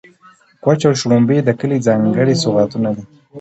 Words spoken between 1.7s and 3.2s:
ځانګړي سوغاتونه دي.